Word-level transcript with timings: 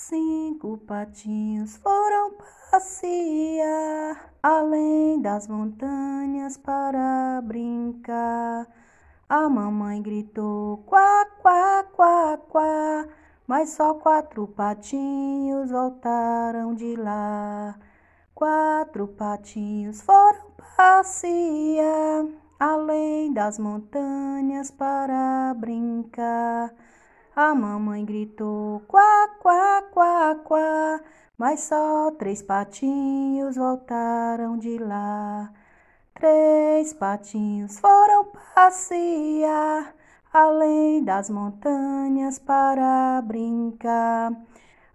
Cinco 0.00 0.78
patinhos 0.78 1.76
foram 1.78 2.32
passear 2.70 4.32
além 4.40 5.20
das 5.20 5.48
montanhas 5.48 6.56
para 6.56 7.42
brincar. 7.42 8.68
A 9.28 9.48
mamãe 9.48 10.00
gritou 10.00 10.78
quá, 10.86 11.26
quá, 11.42 11.84
quá, 11.92 12.38
quá, 12.48 13.08
mas 13.44 13.70
só 13.70 13.92
quatro 13.94 14.46
patinhos 14.46 15.72
voltaram 15.72 16.74
de 16.74 16.94
lá. 16.94 17.76
Quatro 18.36 19.08
patinhos 19.08 20.00
foram 20.00 20.52
passear 20.76 22.24
além 22.58 23.32
das 23.32 23.58
montanhas 23.58 24.70
para 24.70 25.52
brincar. 25.58 26.72
A 27.40 27.54
mamãe 27.54 28.04
gritou 28.04 28.82
quá, 28.88 29.28
quá, 29.40 29.82
quá, 29.92 30.34
quá, 30.42 31.00
mas 31.38 31.60
só 31.60 32.10
três 32.18 32.42
patinhos 32.42 33.54
voltaram 33.54 34.58
de 34.58 34.76
lá. 34.76 35.48
Três 36.14 36.92
patinhos 36.92 37.78
foram 37.78 38.24
passear 38.56 39.94
além 40.32 41.04
das 41.04 41.30
montanhas 41.30 42.40
para 42.40 43.22
brincar. 43.22 44.32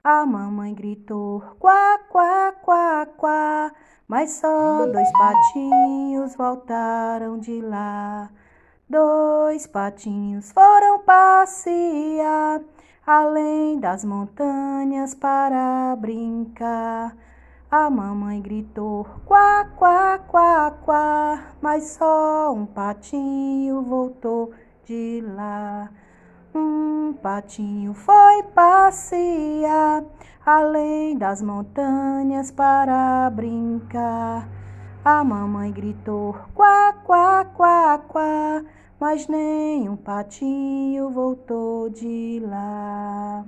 A 0.03 0.25
mamãe 0.25 0.73
gritou 0.73 1.39
quá, 1.57 1.97
quá, 2.09 2.51
quá, 2.61 3.05
quá, 3.15 3.71
mas 4.05 4.31
só 4.31 4.85
dois 4.85 5.09
patinhos 5.13 6.35
voltaram 6.35 7.39
de 7.39 7.61
lá. 7.61 8.29
Dois 8.89 9.32
patinhos 9.67 10.51
foram 10.51 10.99
passear 10.99 12.59
além 13.05 13.79
das 13.79 14.03
montanhas 14.03 15.13
para 15.13 15.95
brincar. 15.95 17.15
A 17.69 17.89
mamãe 17.89 18.41
gritou 18.41 19.05
quá, 19.25 19.69
quá, 19.75 20.19
quá, 20.27 20.71
quá, 20.83 21.43
mas 21.61 21.83
só 21.97 22.51
um 22.51 22.65
patinho 22.65 23.81
voltou 23.83 24.51
de 24.85 25.23
lá. 25.35 25.89
Um 26.55 27.13
patinho 27.13 27.93
foi 27.93 28.43
passear 28.55 30.03
além 30.45 31.17
das 31.17 31.41
montanhas 31.41 32.51
para 32.51 33.29
brincar. 33.29 34.47
A 35.05 35.23
mamãe 35.23 35.71
gritou 35.71 36.35
quá, 36.53 36.93
quá, 37.03 37.45
quá, 37.45 37.97
quá, 38.07 38.52
mas 39.13 39.27
nem 39.27 39.87
um 39.87 39.95
patinho 39.95 41.11
voltou 41.11 41.87
de 41.87 42.41
lá. 42.43 43.45